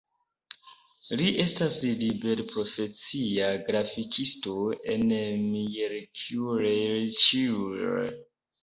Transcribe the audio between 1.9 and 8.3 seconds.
liberprofesia grafikisto en Miercurea Ciuc.